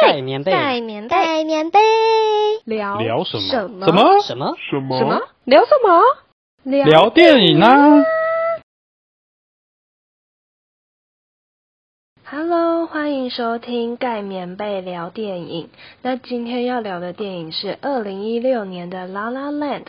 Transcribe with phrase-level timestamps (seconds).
[0.00, 1.78] 盖棉被，盖棉被，盖棉被，
[2.64, 3.48] 聊聊什么？
[3.48, 4.20] 什么？
[4.22, 4.56] 什么？
[4.70, 4.98] 什么？
[4.98, 5.22] 什么？
[5.44, 6.02] 聊什么？
[6.62, 8.04] 聊聊电影啊
[12.24, 15.68] ！Hello，欢迎收听盖棉被聊电影。
[16.02, 19.84] 那今天要聊的电影是二零一六年的《La La Land》，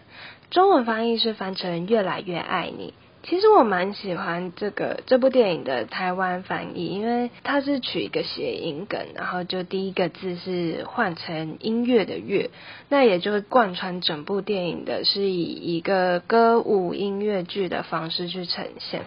[0.50, 2.94] 中文翻译是翻成《越来越爱你》。
[3.28, 12.52] 其实我蛮喜欢这个这部电影的台湾翻译，因为它是取一个谐音梗，然后就第一个字是换成音乐的乐，
[12.88, 19.02] 那也就贯穿整部电影的是以一个歌舞音乐剧的方式去呈现。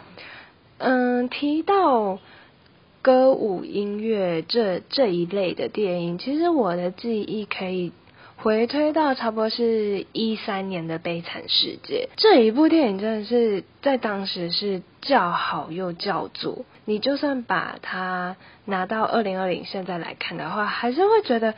[0.78, 2.18] 嗯，提到
[3.02, 7.92] 歌舞音乐这这一类的电影，其实我的记忆可以
[8.40, 16.64] 回推到差不多是一三年的《悲惨世界》这一部电影，真的是在当时是叫好又叫座。
[16.84, 21.54] 你就算把它拿到二零二零现在来看的话，还是会觉得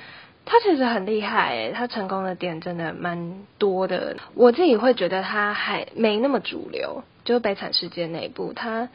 [0.46, 4.16] 它其实很厉害诶，它成功的点真的蛮多的。
[4.34, 8.88] 我自己会觉得它还没那么主流，就《悲惨世界》那一部，它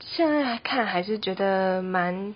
[0.00, 2.34] 现在看还是觉得蛮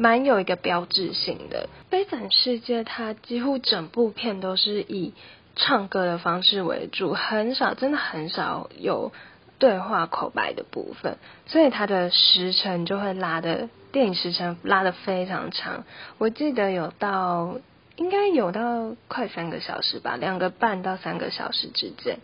[0.00, 1.68] 蛮有一个标志性的。
[1.90, 5.12] 《悲惨世界》它几乎整部片都是以
[5.56, 9.12] 唱歌的方式为主，很少真的很少有
[9.58, 15.84] 对话口白的部分，所以它的时程就会拉的电影时程拉的非常长。
[16.16, 17.58] 我记得有到
[17.96, 22.20] 应该有到快三个小时吧，两个半到三个小时之间。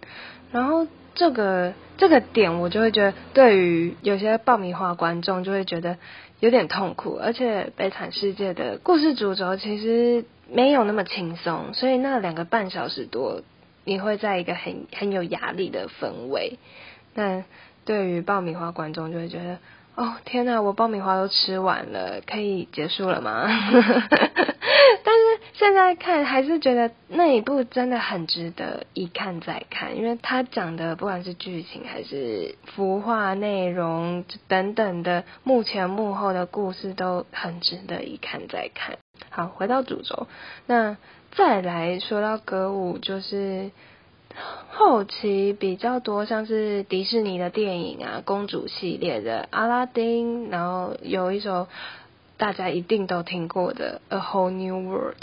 [0.50, 5.98] 然后这个这个点，我就会觉得，对于有些爆米花观众就会觉得
[6.40, 13.42] 有点痛苦，而且《悲惨世界》的故事主轴其实没有那么轻松，所以那两个半小时多，
[13.84, 16.58] 你会在一个很很有压力的氛围。
[17.14, 17.44] 那
[17.84, 19.58] 对于爆米花观众就会觉得，
[19.94, 23.48] 哦天呐，我爆米花都吃完了，可以结束了吗？
[23.48, 25.25] 但 是
[25.58, 38.98] 现在看还是觉得那一部真的很值得一看再看，因为他讲的不管是剧情还是服化内容等等的幕前幕后的故事都很值得一看再看。
[39.30, 40.26] 好，回到主轴，
[40.66, 40.98] 那
[41.34, 43.70] 再来说到歌舞，就是
[44.68, 51.66] 后期比较多像是迪士尼的电影啊，公主系列的阿拉丁，然后有一首。
[52.38, 55.14] 大家一定都听过的《A Whole New World》，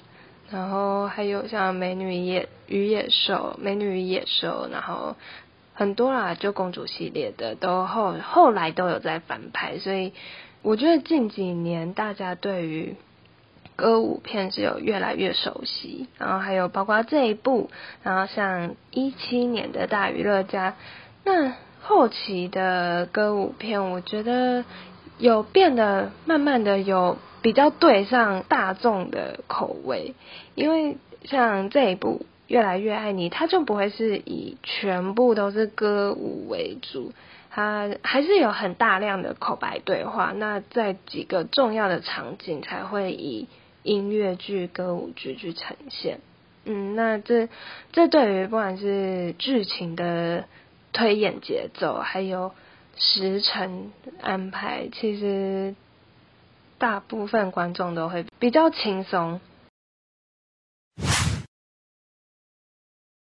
[0.54, 5.16] 然后还有像《美女野与野兽》《美女与野兽》，然后
[5.74, 10.14] 很多啦，就公主系列的都后后来都有在翻拍，所以
[10.62, 12.96] 我觉得近几年大家对于
[13.76, 17.72] 歌舞片是有越来越熟悉，然后还有包括这一部，
[18.04, 20.76] 然后像一七年的大娱乐家，
[21.24, 24.64] 那后期的歌舞片，我觉得。
[25.20, 30.16] 有变得慢慢的有比较对上大众的口味，
[30.56, 37.12] 因为像这一部《越来越爱你》，它就不会是以全部都是歌舞为主，
[37.52, 40.34] 它还是有很大量的口白对话。
[40.36, 43.48] 那在几个重要的场景才会以
[43.84, 46.22] 音乐剧、歌舞剧去呈现。
[46.66, 47.50] 嗯，那这
[47.92, 50.46] 这对于不管是剧情的
[50.94, 52.52] 推演节奏，还有。
[52.96, 55.74] 时辰安排，其实
[56.84, 59.40] 大部分观众都会比较轻松。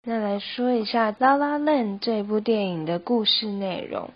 [0.05, 4.11] 那来说一下《La La Land》这部电影的故事内容。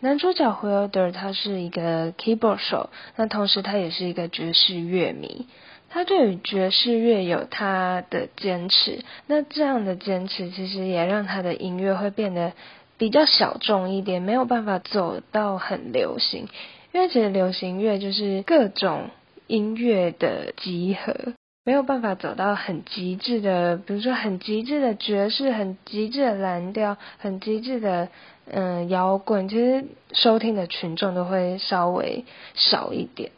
[0.00, 5.48] 男主角 Wilder 他是一个 keyboard 手，那同时他也是一个爵士乐迷。
[5.88, 12.52] 他对于爵士乐有他的坚持，那这样的坚持其实也让他的音乐会变得。
[12.96, 16.46] 比较小众一点，没有办法走到很流行，
[16.94, 19.10] 因为其实流行乐就是各种
[19.48, 21.34] 音乐的集合，
[21.64, 28.10] 没有办法走到很极致的，比如说很极致的爵士，很极致的蓝调，很极致的
[28.48, 32.24] 嗯摇滚，其实收听的群众都会稍微
[32.54, 33.32] 少一点。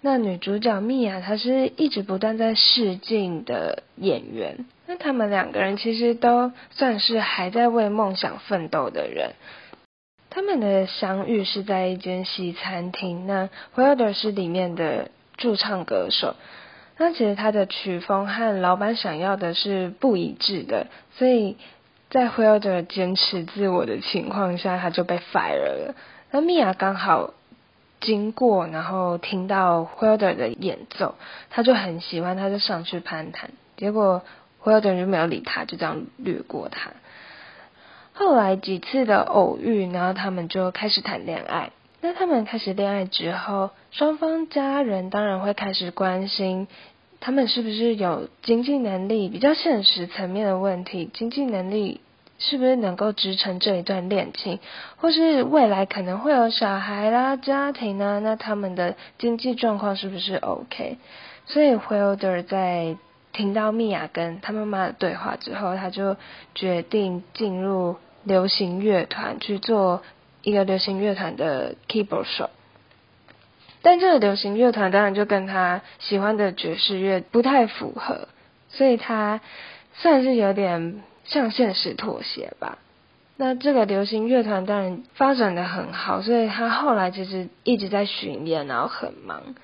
[0.00, 4.66] 那女主角蜜娅，她是一直不断在试镜的演员。
[4.86, 9.32] 那他们两个人其实都算是还在为梦想奋斗的人。
[10.34, 13.28] 他们的相遇是在一间西餐厅。
[13.28, 16.34] 那 Wilder 是里面的驻唱歌手。
[16.98, 21.56] 那其实他的曲风和老板想要的是不一致的，所以
[22.10, 25.94] 在 Wilder 坚持自我的情况下，他就被 fire 了。
[26.32, 27.32] 那米娅刚好。
[28.00, 31.14] 经过，然后听到 Wilder 的演奏，
[31.48, 33.48] 他就很喜欢，他就上去攀谈。
[33.78, 34.20] 结果
[34.62, 36.90] Wilder 就没有理他，就这样掠过他。
[38.14, 41.70] 后来几次的偶遇，然后他们就开始谈恋爱。
[42.00, 46.68] 那他们开始恋爱之后，双方家人当然会开始关心
[47.20, 49.28] 他们是不是有经济能力？
[49.28, 52.02] 比较现实层面的问题，经济能力
[52.38, 54.58] 是不是能够支撑这一段恋情，
[54.98, 58.20] 或是未来可能会有小孩啦、家庭呢？
[58.22, 60.98] 那他们的经济状况是不是 OK？
[61.46, 62.96] 所以 Wilder 在
[63.32, 66.16] 听到米娅跟他妈妈的对话之后，他就
[66.54, 70.02] 决定进入流行乐团去做
[70.42, 72.50] 一个流行乐团的 keyboard 手。
[73.82, 78.28] 但这个流行乐团当然就跟他喜欢的爵士乐不太符合，
[78.70, 79.40] 所以他
[79.92, 82.78] 算是有点向现实妥协吧。
[83.36, 89.54] 那这个流行乐团当然发展的很好，所以他后来其实一直在巡演，然后很忙。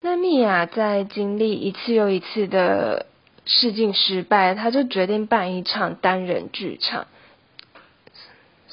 [0.00, 3.06] 那米娅在经历一次又一次的
[3.44, 7.06] 试镜失败，他就决定办一场单人剧场。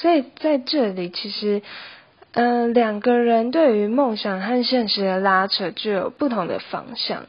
[0.03, 1.61] 所以在这里其实。
[2.35, 7.27] 嗯，两个人对于梦想和现实的拉扯就有不同的方向。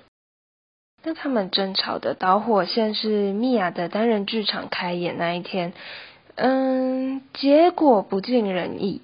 [1.03, 5.75] 那他们争吵的导火线是米娅的单人剧场开演那一天，
[6.37, 9.03] 嗯，结果不尽人意，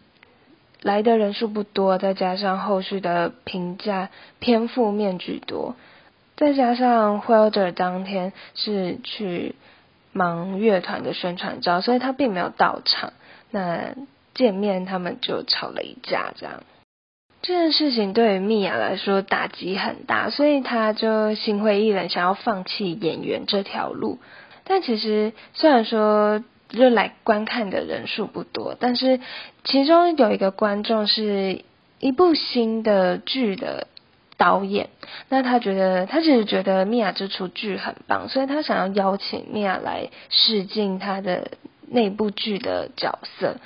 [0.80, 4.08] 来的人数不多，再加上后续的评价
[4.38, 5.76] 偏负面居多，
[6.34, 9.54] 再加上 Wilder 当天是去
[10.14, 13.12] 忙乐团的宣传照，所以他并没有到场。
[13.50, 13.94] 那
[14.34, 16.62] 见面，他们就吵了一架，这样
[17.42, 24.18] 这件事情对于米娅来说打击很大，所以他就心灰意冷，想要放弃演员这条路。
[24.64, 29.20] 但其实虽然说就来观看的人数不多，但是
[29.64, 31.64] 其中有一个观众是
[31.98, 33.88] 一部新的剧的
[34.36, 34.90] 导演，
[35.28, 41.50] 那他觉得他其实觉得米娅这出剧很棒，所以他想要邀请米娅来试镜他的
[41.90, 43.56] 那部剧的角色。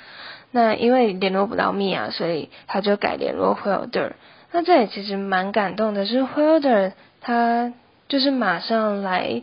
[0.51, 4.13] 那因为联络不到米娅，所以他就改联络 Hilder。
[4.51, 7.73] 那这里其实蛮感动的，是 Hilder 他
[8.07, 9.41] 就是马上来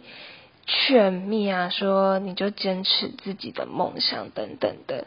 [0.66, 5.06] 劝米娅说：“你就坚持自己的梦想等等的。”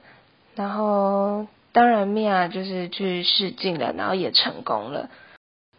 [0.56, 5.10] 然后当然米娅就是去试镜了，然后也成功了。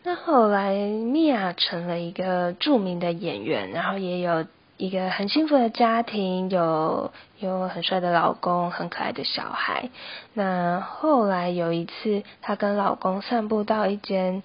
[0.03, 4.45] 那后来米娅成了一个著名的演员，然后也有。
[4.77, 9.89] 一个很幸福的家庭，有有很帅的老公，很可爱的小孩。
[10.35, 14.43] 那后来有一次，她跟老公散步到一间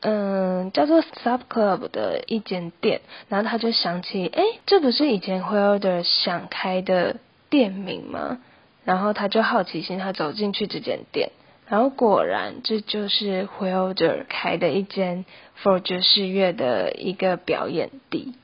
[0.00, 7.16] 嗯叫做 Sub Club 的一间店，然后她就想起，哎，这不是以前 Wilder 想开的
[7.50, 8.38] 店名吗？
[8.84, 11.30] 然后她就好奇心，她走进去这间店，
[11.68, 15.26] 然后果然这就是 Wilder 开的一间
[15.62, 18.34] For 爵士乐的一个表演地。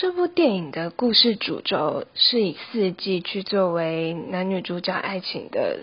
[0.00, 5.80] 这部电影的故事主轴是以四季去作为男女主角爱情的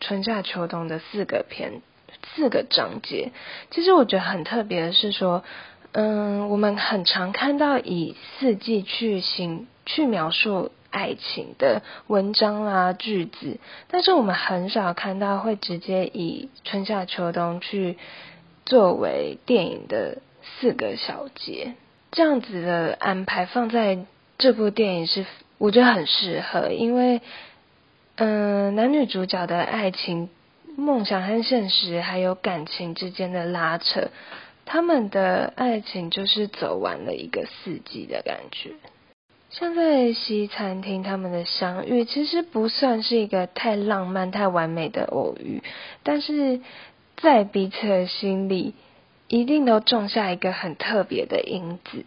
[0.00, 1.80] 春夏秋冬的四个篇
[2.34, 3.30] 四个章节。
[3.70, 5.44] 其实我觉得很特别的是说，
[5.92, 17.98] 嗯，我们很常看到以四季去形去描述爱情的文章啦句子，但是我们很少看到会直接以春夏秋冬去
[18.66, 21.74] 作为电影的四个小节。
[22.12, 23.98] 这样子的安排放在
[24.36, 25.24] 这部电影是
[25.58, 27.20] 我觉得很适合，因为
[28.16, 30.28] 嗯，男女主角的爱情、
[30.76, 34.08] 梦想和现实，还有感情之间的拉扯，
[34.64, 38.72] 他们的爱情就是走完了一个四季的感觉。
[39.50, 45.62] 像在西餐厅他们的相遇，其实不算是一个太浪漫、太完美的偶遇，
[46.02, 46.60] 但是
[47.16, 48.74] 在彼此的心里。
[49.30, 52.04] 一定都种下一个很特别的因子，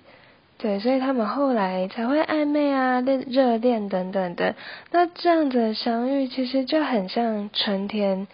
[0.58, 4.56] 对，所以他们后来才会暧昧啊、热热恋等等的。
[4.92, 8.28] 那这样子的相遇，其实就很像春天，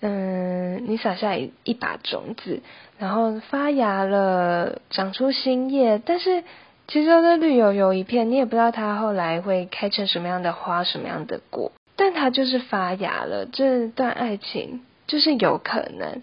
[0.00, 2.62] 嗯，你撒下一一把种子，
[2.98, 6.44] 然后发芽了，长出新叶，但是
[6.88, 13.44] 其实都绿油油一片，你也不知道它后来会开成什么样的花、什么样的果，但它就是发芽了。
[13.44, 16.22] 这段爱情就是有可能。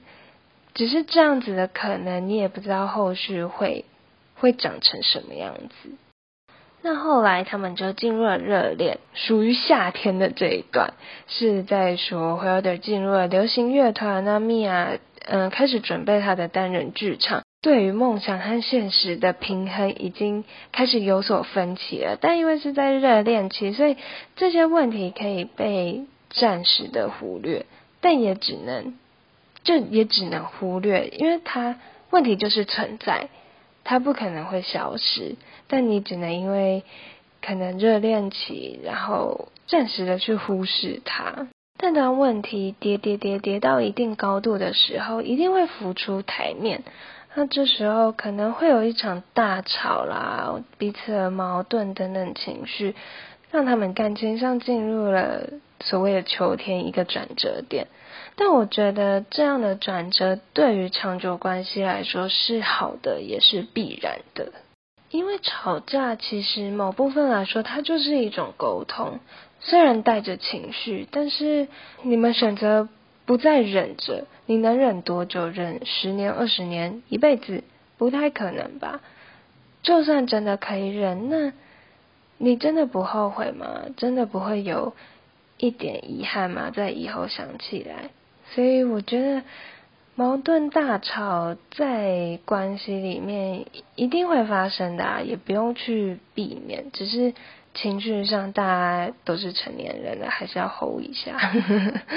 [0.73, 3.85] 只是这样子的可能，你也不知道后续会
[4.35, 5.89] 会长成什么样子。
[6.81, 10.93] 那后来他们就进入了热恋，属于夏天的这一段，
[11.27, 22.17] 是在说 Wilder 进入了流行乐团，那米娅嗯开始准备他的单人剧场，对于梦想和现实的平衡已经开始有所分歧了。
[22.19, 23.97] 但因为是在热恋期，所以
[24.35, 27.67] 这些问题可以被暂时的忽略，
[27.99, 28.95] 但也只能。
[29.63, 31.77] 这也只能忽略，因为它
[32.09, 33.29] 问题就是存在，
[33.83, 35.35] 它不可能会消失。
[35.67, 36.83] 但你只能因为
[37.41, 41.47] 可能热恋期，然后暂时的去忽视它。
[41.77, 46.83] 但当问题跌跌跌跌到一定高度的时候，一定会浮出台面。
[47.33, 52.93] 那这时候可能会有一场大吵啦，彼此的矛盾等等情绪，
[53.51, 55.47] 让他们感情上进入了
[55.83, 57.87] 所谓的秋天一个转折点。
[58.35, 64.53] 但我觉得这样的转折对于长久关系来说是好的，也是必然的。
[65.09, 69.19] 因为吵架其实某部分来说，它就是一种沟通，
[69.59, 71.67] 虽然带着情绪，但是
[72.03, 72.87] 你们选择
[73.25, 75.47] 不再忍着，你能忍多久？
[75.47, 77.63] 忍十年、二十年、一辈子？
[77.97, 79.01] 不太可能吧。
[79.83, 81.51] 就算真的可以忍，那
[82.37, 83.81] 你真的不后悔吗？
[83.97, 84.93] 真的不会有
[85.61, 86.71] 一点遗憾吗？
[86.75, 88.09] 在以后想起来，
[88.53, 89.43] 所以我觉得。
[90.13, 93.65] 矛盾大吵在关系里面
[93.95, 96.91] 一定会发生的，也不用去避免。
[96.91, 97.33] 只是
[97.73, 101.37] 情绪上，大家都是成年人了，还是要 hold 一下。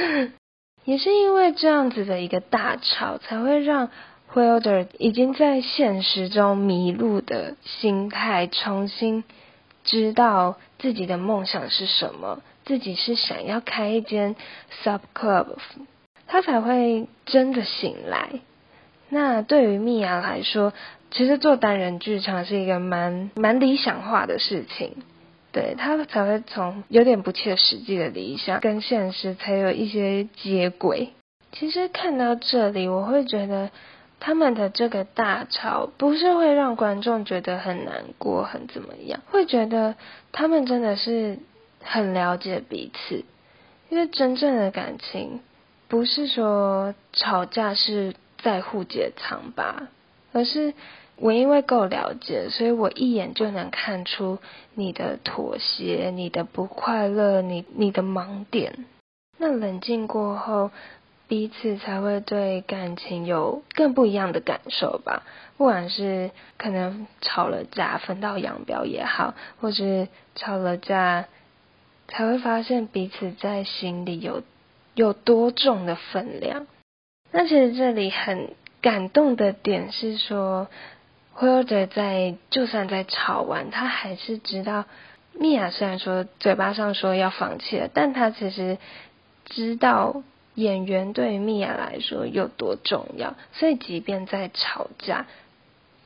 [0.84, 3.88] 也是因为这样子的一个大吵，才会让
[4.34, 9.22] Wilder 已经在现实中迷路的心态，重新
[9.84, 14.36] 知道自己的梦想是什么，自己是想要开一间
[14.82, 15.46] sub club。
[16.26, 18.40] 他才会真的醒来。
[19.08, 20.72] 那对于蜜娅来说，
[21.10, 24.96] 其实做单人剧场是一个蛮蛮理想化的事情。
[25.52, 31.10] 对他才会从有点不切实际的理想跟现实才有一些接轨。
[31.52, 33.70] 其实看到这里，我会觉得
[34.18, 39.94] 他们的这个大吵不是会让观众觉得很难过、很怎么样，会觉得
[40.32, 41.38] 他们真的是
[41.84, 43.24] 很了解彼此，
[43.88, 45.40] 因为真正的感情。
[45.86, 49.88] 不是说吵架是在乎解藏吧，
[50.32, 50.74] 而是
[51.16, 54.38] 我因为够了解，所以我一眼就能看出
[54.74, 58.86] 你的妥协、你的不快乐、你你的盲点。
[59.38, 60.70] 那冷静过后，
[61.28, 65.22] 彼此才会对感情有更不一样的感受吧。
[65.56, 71.26] 不管是可能吵了架分道扬镳也好，或是吵了架
[72.08, 74.42] 才会发现彼此在心里有。
[74.96, 76.68] 有多重的分量？
[77.32, 80.68] 那其实这里很感动的点是说
[81.36, 84.84] ，Wilder 在就算在吵完，他还是知道
[85.32, 88.78] 米娅虽然说嘴巴上说要放弃了，但他其实
[89.46, 90.22] 知道
[90.54, 95.26] 演员对米娅来说有多重要，所以即便在吵架，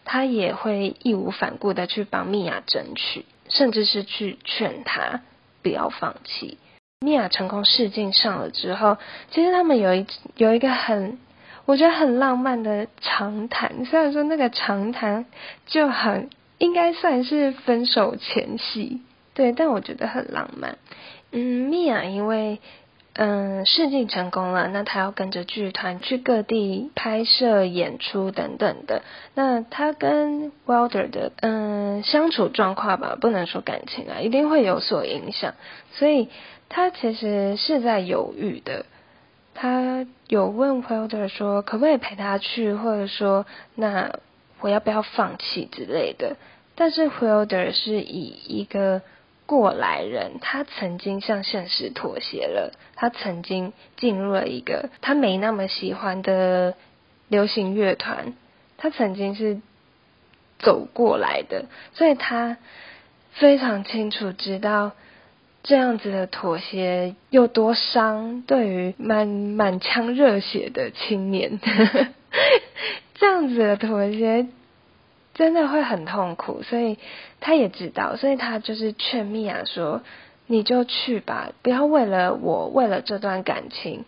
[0.06, 5.20] 他也会义无反顾的去帮米娅争取，甚至是去劝他
[5.62, 6.58] 不要放弃。
[7.00, 8.98] 米娅成功试镜上了之后，
[9.30, 11.18] 其实他们有一有一个很，
[11.64, 13.84] 我觉得很浪漫的长谈。
[13.84, 15.26] 虽然说那个长谈
[15.66, 19.00] 就很应该算是分手前夕，
[19.34, 20.78] 对，但我觉得很浪漫。
[21.30, 22.60] 嗯，米娅因为
[23.18, 29.02] 嗯试镜成功了，那他要跟着剧团去各地拍摄、演出等等的。
[29.34, 35.52] 那他跟 Wilder 的嗯相处状况吧，不能说感情啊，一定会有所影响，
[35.92, 36.28] 所以。
[36.70, 38.84] 他其实是在犹豫的，
[39.54, 44.18] 他有问 Wilder 说可不可以陪他去，或者说那
[44.60, 46.36] 我要不要放弃之类的。
[46.74, 49.00] 但是 Wilder 是以一个
[49.48, 56.74] 过来人，他曾经向现实妥协了，他曾经进入了一个他没那么喜欢的
[57.28, 58.34] 流行乐团，
[58.76, 59.62] 他曾经是
[60.58, 61.64] 走过来的，
[61.94, 62.58] 所以他
[63.32, 64.92] 非常清楚知道。
[65.64, 68.42] 这样子的妥协有多伤？
[68.46, 71.58] 对于满满腔热血的青年，
[73.14, 74.46] 这样子的妥协
[75.38, 76.98] 真的会很痛苦，所以
[77.40, 80.02] 他也知道，所以他就是劝米娅说
[80.46, 84.04] ：“你就去吧，不要为了我，为了这段感情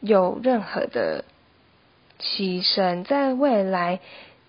[0.00, 1.24] 有任何的
[2.20, 3.98] 牺牲，在未来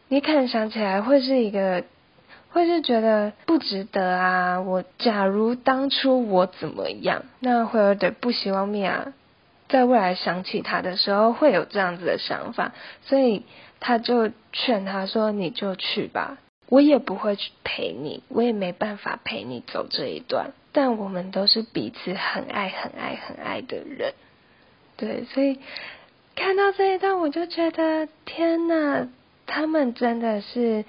[0.09, 1.83] 你可能想起来会是一个。”
[2.55, 4.61] 会是觉得不值得啊！
[4.61, 9.11] 我假如当初我怎么样，那会有点不希望米娅
[9.69, 13.43] 在未来想起他的时候会有这样子的想法，所以
[13.79, 16.37] 他就劝他说：“你就去吧，
[16.69, 20.51] 我也不会去陪你，我也没办法陪你走这一段。
[20.71, 24.13] 但我们都是彼此很爱、很爱、很爱的人，
[24.97, 25.59] 对，所以
[26.35, 29.07] 看到这一段，我就觉得天哪，
[29.45, 30.85] 他们真的是。”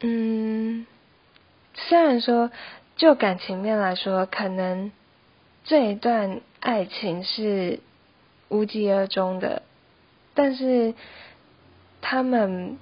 [0.00, 0.86] 嗯，
[1.74, 2.52] 虽然说
[2.94, 4.92] 就感情面来说，可能
[5.64, 7.80] 这一段爱情是
[8.48, 9.62] 无疾而终的，
[10.34, 10.94] 但是
[12.00, 12.78] 他们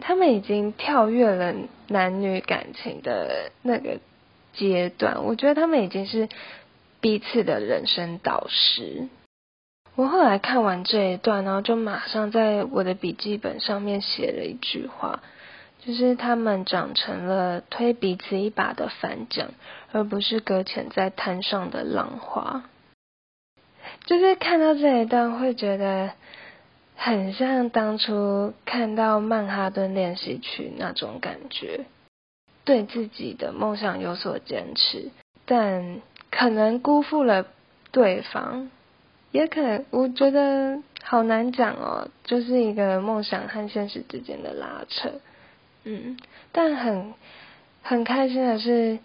[0.00, 1.54] 他们已经跳跃了
[1.88, 3.98] 男女感情的那个
[4.52, 6.28] 阶段，我觉得他们已经是
[7.00, 9.08] 彼此的人生导师。
[9.94, 15.22] 我后来看完这一段，然后就马上在我的笔记本上面写了一句话，
[15.84, 19.48] 就是他们长成了推彼此一把的反桨，
[19.92, 22.62] 而不是搁浅在滩上的浪花。
[24.08, 26.12] 就是看到这一段，会觉得
[26.96, 31.84] 很像当初看到《曼哈顿练习曲》那种感觉，
[32.64, 35.10] 对自己的梦想有所坚持，
[35.44, 36.00] 但
[36.30, 37.48] 可能辜负了
[37.92, 38.70] 对方。
[39.30, 45.20] 也可能，我觉得好难讲哦，就是一个梦想和现实之间的拉扯，
[45.84, 46.16] 嗯，
[46.50, 47.12] 但很
[47.82, 49.00] 很开心的是，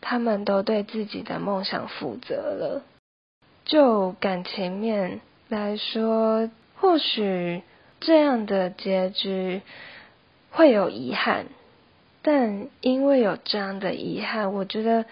[0.00, 2.82] 他们都对自己的梦想负责了。
[3.70, 7.62] 就感情面来说，或许
[8.00, 9.62] 这样的结局
[10.50, 11.46] 会有遗憾，
[12.20, 15.06] 但因为有这样的遗憾，我觉得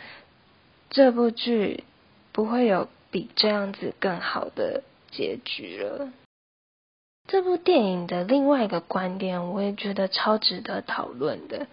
[0.91, 1.85] 这部剧
[2.33, 2.87] 不会有。
[3.11, 6.13] 比这样子更好的结局了。
[7.27, 11.69] 这部电影的另外一个观点，我也觉得超值得讨论的，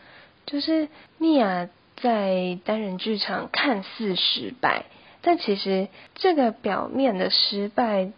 [0.45, 0.87] 就是
[1.17, 4.85] 米娅在单人剧场看似失败，
[5.25, 8.12] 但其实这个表面的失败，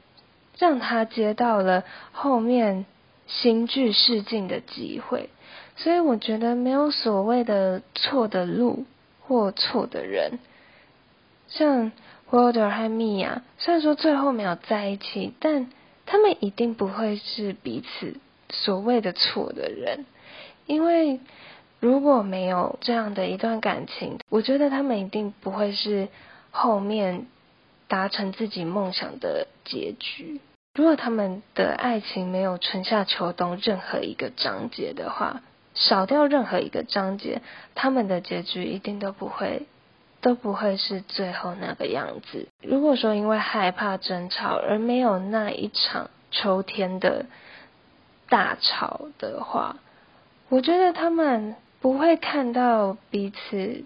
[0.59, 2.85] 让他接到了后面
[3.25, 5.29] 新剧试镜的机会。
[5.77, 8.85] 所以我觉得没有所谓的错的路
[9.21, 10.37] 或错的人，
[11.47, 11.91] 像。
[12.29, 15.71] Walter 和米娅虽然说最后没有在一起，但
[16.05, 18.17] 他们一定不会是彼此
[18.49, 20.03] 所谓的错的人，
[20.65, 21.21] 因为
[21.79, 26.09] 如果没有这样的一段感情，我觉得他们一定不会是
[26.57, 27.27] 后面
[27.87, 30.41] 达成自己梦想的结局。
[30.73, 35.41] 如果他们的爱情没有春夏秋冬任何一个章节的话，
[35.75, 37.41] 少掉任何一个章节，
[37.75, 39.67] 他们的结局一定都不会。
[40.19, 42.47] 都不会是最后那个样子。
[42.63, 47.27] 如果说因为害怕争吵而没有那一场秋天的
[48.27, 49.77] 大吵的话，
[50.49, 53.83] 我觉得他们不会看到彼此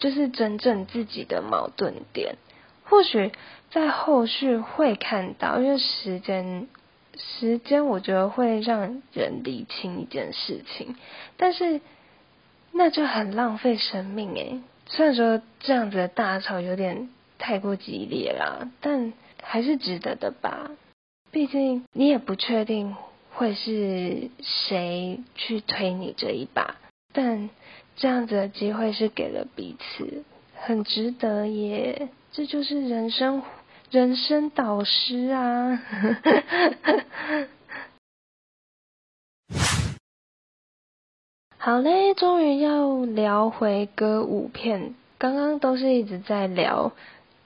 [0.00, 2.34] 就是真正自己的矛盾点。
[2.84, 3.30] 或许
[3.70, 6.66] 在后续会看到，因为时间
[7.16, 10.96] 时间，我觉得会让人理清一件事情，
[11.36, 11.80] 但是
[12.72, 14.60] 那就很浪费生命诶。
[14.86, 20.70] 虽然说这样子的大吵有点太过激烈啦，但还是值得的吧。
[21.30, 22.96] 毕竟你也不确定
[23.30, 26.74] 会是谁去推你这一把，
[27.12, 27.50] 但
[27.96, 30.24] 这样子的机会是给了彼此，
[30.54, 32.08] 很值得耶。
[32.32, 33.42] 这就是人生
[33.90, 35.82] 人生导师啊。
[41.58, 44.94] 好嘞，终于要聊回歌舞片。
[45.18, 46.92] 刚刚都是一直在聊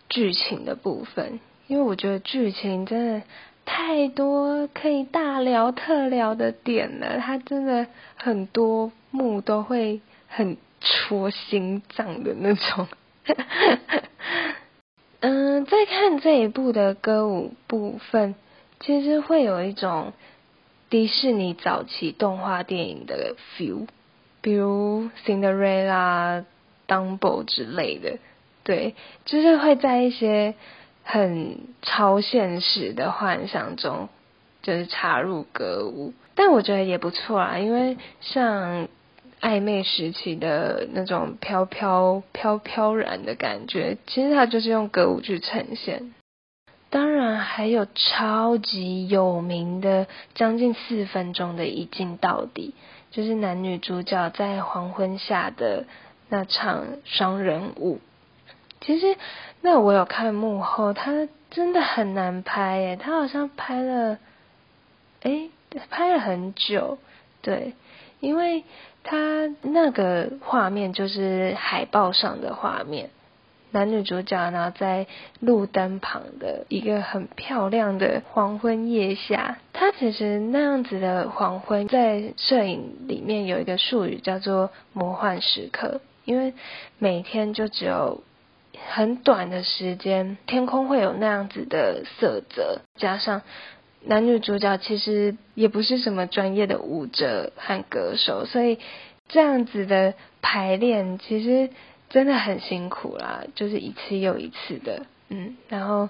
[0.08, 3.22] 剧情的部分，因为我觉得剧情真的
[3.64, 7.18] 太多可以大聊特聊的点了。
[7.18, 10.00] 它真的很多幕都会
[10.36, 12.88] 很戳心脏的那种。
[15.20, 18.34] 嗯，在看这一部的歌舞部分，
[18.80, 20.12] 其实会有一种
[20.90, 23.86] 迪士尼早期动画电影的 feel。
[24.42, 26.44] 比如 Cinderella、
[26.86, 28.18] Dumbo 之类的，
[28.62, 28.94] 对，
[29.24, 30.54] 就是会在一些
[31.02, 34.10] 很超现实的幻想中，
[34.62, 36.12] 就是插入歌舞。
[36.34, 38.88] 但我觉得也不错啊，因为像
[39.44, 46.14] 暧昧时期的那种飘飘飘飘然的感觉，其实它就是用歌舞去呈现。
[46.88, 52.74] 当然还有超级有名的将近四分钟的一镜到底。
[53.10, 55.84] 就是男女主角在黄昏下的
[56.28, 58.00] 那场双人舞，
[58.80, 59.16] 其实
[59.60, 64.18] 那我有看幕后，他真的很难拍耶，他好像拍了，
[65.22, 65.48] 哎，
[65.90, 66.98] 拍了很久，
[67.40, 67.74] 对，
[68.18, 68.64] 因为
[69.04, 73.10] 他那个画面就是海报上的画面。
[73.70, 75.08] 男女主角呢，在
[75.40, 86.54] 路灯旁的一个很漂亮的黄昏夜下，它其实那样子的黄昏，在摄影里面有一个术语叫做魔幻时刻，因为
[86.98, 88.22] 每天就只有
[88.92, 93.42] 很短的时间，天空会有那样子的色泽，加上
[94.06, 98.78] 男女主角其实也不是什么专业的舞者和歌手，所以
[99.28, 101.70] 这样子的排练其实。
[102.10, 106.08] 真的很辛苦啦，就是一次又一次的，嗯，然后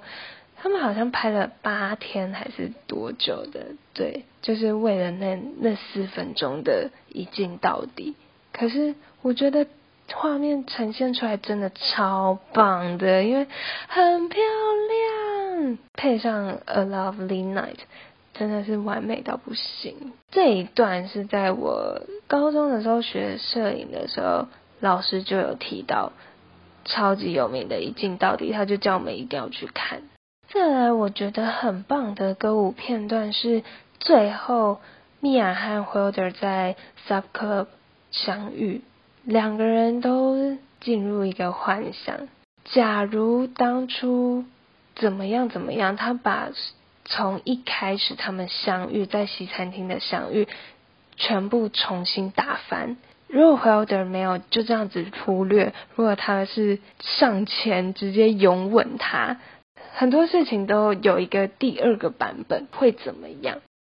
[0.54, 8.16] 他们好像拍了八天还是多久的，对，就是为了那那四分钟的一镜到底。
[8.52, 9.66] 可是我觉得
[10.12, 13.46] 画面呈现出来真的超棒的，因为
[13.88, 15.23] 很漂亮
[15.56, 17.78] 嗯，配上 A Lovely Night，
[18.32, 20.12] 真的是完美到不行。
[20.32, 24.48] 这一段是在我高中的时候学摄影的时候，
[24.80, 26.10] 老师就有提到，
[26.84, 30.02] 超级有名的一镜到底，他就叫我们一定要去看。
[30.52, 33.62] 再来，我觉得很棒的歌舞片段是
[34.00, 34.80] 最后
[35.20, 36.74] 米娅和 Wilder 在
[37.06, 37.66] Sub Club
[38.10, 38.82] 相遇，
[39.22, 42.28] 两个人都进入一个幻想。
[42.64, 44.44] 假如当初
[44.94, 46.50] 怎么样怎么样，他把
[47.04, 50.48] 从一开始他们相遇在西餐厅的相遇
[51.16, 52.96] 全部重新打翻。
[53.26, 59.38] 如果 Wilder 没有就这样子忽略，如果他是上前直接拥吻他，
[59.94, 63.58] 很多事情都有一个第二个版本会怎么样？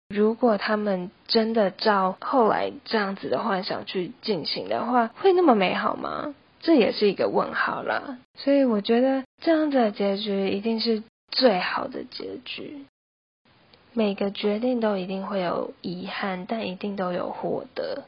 [0.09, 6.33] 如果他们真的照后来这样子的幻想去进行的话，会那么美好吗？
[6.65, 12.85] 这也是一个问号啦，所以我觉得这样子的结局一定是最好的结局。
[13.93, 18.05] 每个决定都一定会有遗憾，但一定都有获得。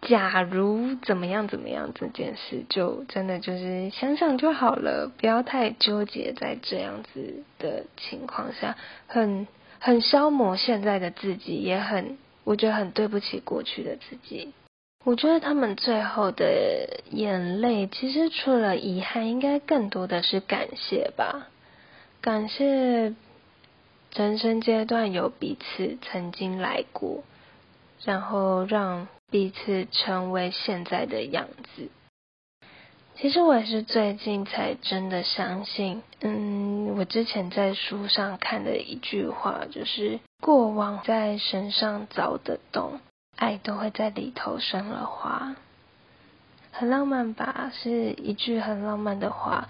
[0.00, 9.46] 假如怎么样怎么样这件事，就真的就是想想就好了，不要太纠结在这样子的情况下，很
[9.78, 14.54] 很消磨现在的自己，也很我觉得很对不起过去的自己。
[15.04, 21.48] 我觉得他们最后的眼泪，其实除了遗憾，应该更多的是感谢吧。
[22.20, 23.14] 感谢
[24.12, 27.22] 人生阶段有彼此曾经来过，
[28.04, 31.88] 然后让彼此成为现在的样子。
[33.16, 43.00] 其实我也是最近才真的相信，嗯，我之前在书上看的一句话，就是过往在身上凿的洞。
[43.38, 45.54] 爱都会在里头生了花，
[46.72, 47.70] 很浪漫吧？
[47.72, 49.68] 是一句很浪漫的话，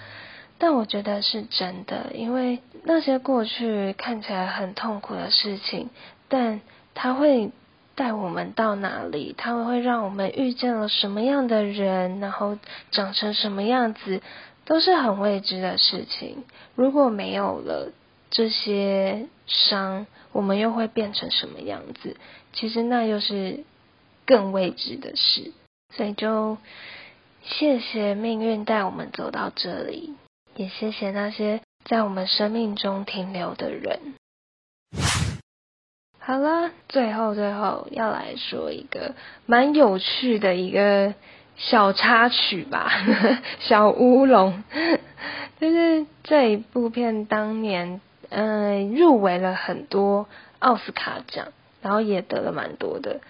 [0.57, 5.90] 但我觉得是真的，因为那些过去看起来很痛苦的事情，
[6.28, 6.62] 但
[6.94, 7.50] 它会
[7.94, 9.35] 带我们到哪里？
[9.37, 12.57] 它会让我们遇见了什么样的人，然后
[12.90, 14.22] 长成什么样子，
[14.64, 16.44] 都是很未知的事情。
[16.74, 17.92] 如果没有了
[18.31, 22.16] 这些伤，我们又会变成什么样子？
[22.52, 23.64] 其实那又是
[24.26, 25.52] 更未知的事，
[25.94, 26.58] 所以就
[27.42, 30.14] 谢谢命运带我们走到这里，
[30.56, 34.14] 也谢谢那些在我们生命中停留的人。
[36.18, 39.14] 好了，最后最后要来说一个
[39.46, 41.14] 蛮有趣的一个
[41.56, 42.92] 小插曲吧，
[43.61, 44.62] 小乌龙，
[45.58, 51.48] 就是这一部片当年嗯入围了很多奥斯卡奖。
[51.82, 53.20] 然后也得了蛮多的。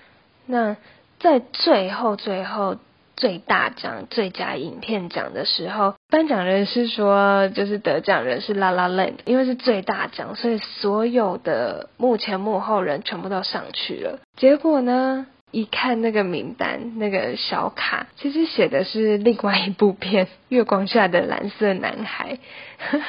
[0.46, 0.76] 那
[1.20, 2.76] 在最后最后
[3.16, 14.20] 最大奖最佳影片奖的时候，颁奖人是说，就是得奖人是《La La Land》，因为是最大奖，所以所有的幕前幕后人全部都上去了。
[14.36, 15.26] 结果呢？
[15.50, 22.34] 一看那个名单，那个小卡，其实写的是另外一部片《月光下的蓝色男孩》，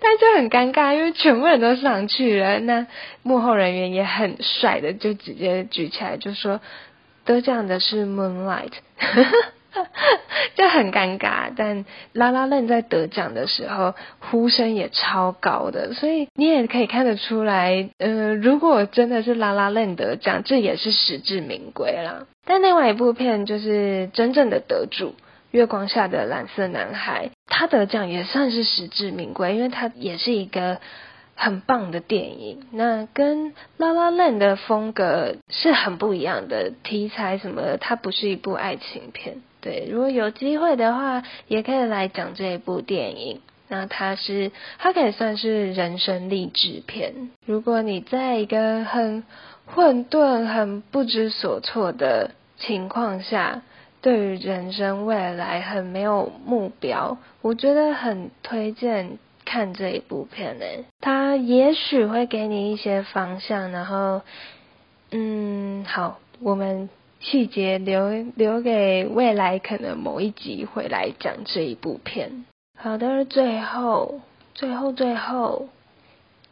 [0.00, 2.86] 但就很尴尬，因为全部人都上去了，那
[3.22, 6.60] 幕后人员也很帅的，就直接举起来就说
[7.24, 8.72] 得奖的是《Moonlight》。
[10.56, 22.26] 就很尴尬，但拉拉链在得奖的时候呼声也超高的，所以你也可以看得出来，呃，如果真的是拉拉链得奖，这也是实至名归啦。
[22.44, 25.08] 但另外一部片就是真正的得主
[25.50, 30.78] 《月光下的蓝色男孩》，他得奖也算是实至名归，因为他也是一个。
[31.36, 37.76] 很棒的电影，那跟《La La Land》的风格是很不一样的题材，什么？
[37.76, 39.38] 它不是一部爱情片。
[39.64, 43.40] 对，如果有机会的话，也可以来讲这一部电影。
[43.68, 47.30] 那它是，它可以算是人生励志片。
[47.46, 49.24] 如果你在一个很
[49.64, 53.62] 混沌、很不知所措的情况下，
[54.02, 59.18] 对于人生未来很没有目标，我觉得很推荐。
[59.46, 60.64] 看这一部片呢，
[61.02, 64.22] 它也许会给你一些方向，然后，
[65.10, 66.88] 嗯，好，我们
[67.24, 72.44] 细节留留给未来，可能某一集会来讲这一部片。
[72.78, 74.20] 好的，最后，
[74.54, 75.68] 最后，最后，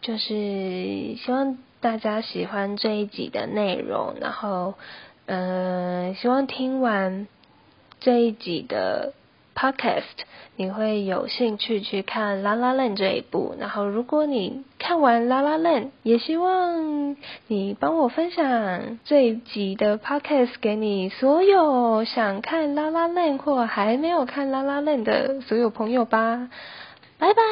[0.01, 4.73] 就是希望大家喜欢这一集的内容，然后，
[5.27, 7.29] 嗯，希望听完
[8.01, 9.13] 这一集的。
[9.55, 10.25] Podcast，
[10.57, 13.55] 你会有兴趣去看《La La Land》这一部。
[13.59, 26.49] 然后，如果你看完《La La Land》，也希望你帮我分享这一集的 Podcast 给你所有想看《La La Land》或还没有看《La La Land》的所有朋友吧。
[27.19, 27.43] 拜拜。